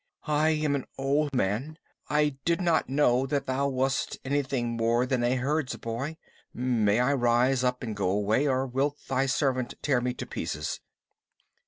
"I 0.25 0.49
am 0.49 0.73
an 0.73 0.85
old 0.97 1.31
man. 1.35 1.77
I 2.09 2.37
did 2.43 2.59
not 2.59 2.89
know 2.89 3.27
that 3.27 3.45
thou 3.45 3.67
wast 3.67 4.17
anything 4.25 4.75
more 4.75 5.05
than 5.05 5.23
a 5.23 5.35
herdsboy. 5.35 6.17
May 6.55 6.99
I 6.99 7.13
rise 7.13 7.63
up 7.63 7.83
and 7.83 7.95
go 7.95 8.09
away, 8.09 8.47
or 8.47 8.65
will 8.65 8.95
thy 9.07 9.27
servant 9.27 9.75
tear 9.83 10.01
me 10.01 10.15
to 10.15 10.25
pieces?" 10.25 10.79